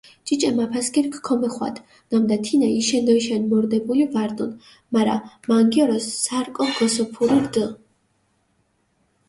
ჭიჭე 0.25 0.49
მაფასქირქ 0.57 1.13
ქომეხვადჷ, 1.25 1.81
ნამდა 2.09 2.37
თინა 2.45 2.67
იშენდოიშენ 2.79 3.43
მორდებული 3.49 4.03
ვარდუნ, 4.13 4.51
მარა 4.93 5.15
მანგიორო 5.49 5.97
სარკო 6.21 6.63
გოსოფური 6.77 7.37
რდჷ. 7.45 7.65